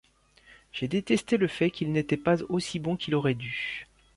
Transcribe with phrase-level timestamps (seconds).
[0.73, 3.85] J'ai détesté le fait qu'il n'était pas aussi bon qu'il aurait dû.